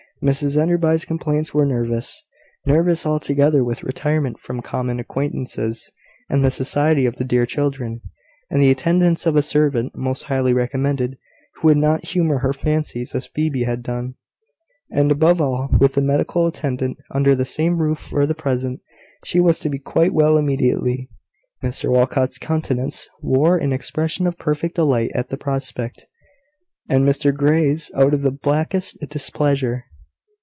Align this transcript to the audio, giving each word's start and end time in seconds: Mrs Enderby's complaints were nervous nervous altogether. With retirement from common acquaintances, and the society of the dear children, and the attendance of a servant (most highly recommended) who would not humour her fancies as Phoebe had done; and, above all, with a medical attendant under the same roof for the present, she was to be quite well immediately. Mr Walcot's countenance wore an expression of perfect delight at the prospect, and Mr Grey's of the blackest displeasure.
Mrs 0.21 0.55
Enderby's 0.55 1.03
complaints 1.03 1.51
were 1.51 1.65
nervous 1.65 2.21
nervous 2.67 3.07
altogether. 3.07 3.63
With 3.63 3.81
retirement 3.81 4.39
from 4.39 4.61
common 4.61 4.99
acquaintances, 4.99 5.91
and 6.29 6.45
the 6.45 6.51
society 6.51 7.07
of 7.07 7.15
the 7.15 7.23
dear 7.23 7.47
children, 7.47 8.01
and 8.47 8.61
the 8.61 8.69
attendance 8.69 9.25
of 9.25 9.35
a 9.35 9.41
servant 9.41 9.95
(most 9.97 10.25
highly 10.25 10.53
recommended) 10.53 11.17
who 11.55 11.69
would 11.69 11.77
not 11.77 12.05
humour 12.05 12.37
her 12.37 12.53
fancies 12.53 13.15
as 13.15 13.25
Phoebe 13.25 13.63
had 13.63 13.81
done; 13.81 14.13
and, 14.91 15.11
above 15.11 15.41
all, 15.41 15.69
with 15.79 15.97
a 15.97 16.01
medical 16.01 16.45
attendant 16.45 16.97
under 17.09 17.35
the 17.35 17.43
same 17.43 17.81
roof 17.81 17.97
for 17.97 18.27
the 18.27 18.35
present, 18.35 18.79
she 19.25 19.39
was 19.39 19.57
to 19.57 19.69
be 19.69 19.79
quite 19.79 20.13
well 20.13 20.37
immediately. 20.37 21.09
Mr 21.63 21.89
Walcot's 21.89 22.37
countenance 22.37 23.09
wore 23.21 23.57
an 23.57 23.73
expression 23.73 24.27
of 24.27 24.37
perfect 24.37 24.75
delight 24.75 25.09
at 25.15 25.29
the 25.29 25.37
prospect, 25.37 26.05
and 26.87 27.07
Mr 27.09 27.33
Grey's 27.33 27.89
of 27.95 28.21
the 28.21 28.29
blackest 28.29 28.99
displeasure. 29.09 29.85